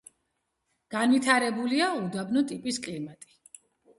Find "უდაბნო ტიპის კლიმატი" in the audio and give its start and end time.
1.99-3.37